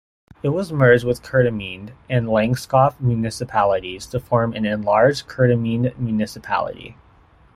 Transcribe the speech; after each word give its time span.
It 0.41 0.49
was 0.49 0.71
merged 0.73 1.03
with 1.05 1.21
Kerteminde 1.21 1.91
and 2.09 2.25
Langeskov 2.25 2.99
municipalities 2.99 4.07
to 4.07 4.19
form 4.19 4.51
an 4.55 4.65
enlarged 4.65 5.27
Kerteminde 5.27 5.95
municipality. 5.99 6.97